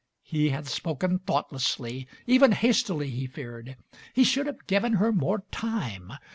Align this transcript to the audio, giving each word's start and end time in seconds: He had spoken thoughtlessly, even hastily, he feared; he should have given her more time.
He 0.23 0.49
had 0.49 0.65
spoken 0.65 1.19
thoughtlessly, 1.19 2.07
even 2.25 2.53
hastily, 2.53 3.11
he 3.11 3.27
feared; 3.27 3.75
he 4.15 4.23
should 4.23 4.47
have 4.47 4.65
given 4.65 4.93
her 4.93 5.11
more 5.11 5.43
time. 5.51 6.13